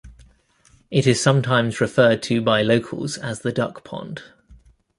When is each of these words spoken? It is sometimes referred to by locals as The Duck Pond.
It 0.89 1.05
is 1.05 1.21
sometimes 1.21 1.79
referred 1.79 2.23
to 2.23 2.41
by 2.41 2.63
locals 2.63 3.19
as 3.19 3.41
The 3.41 3.51
Duck 3.51 3.83
Pond. 3.83 4.23